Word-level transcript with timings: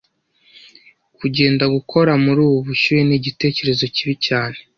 Kugenda 1.17 1.63
gukora 1.75 2.11
muri 2.23 2.39
ubu 2.47 2.57
bushyuhe 2.67 3.01
ni 3.07 3.15
igitekerezo 3.19 3.83
kibi 3.95 4.15
cyane 4.25 4.57